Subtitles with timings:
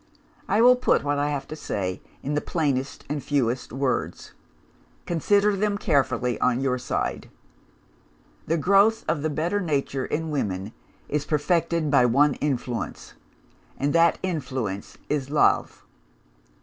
[0.47, 4.33] I will put what I have to say, in the plainest and fewest words:
[5.05, 7.29] consider them carefully, on your side.
[8.47, 10.73] The growth of the better nature, in women,
[11.07, 13.13] is perfected by one influence
[13.77, 15.85] and that influence is Love.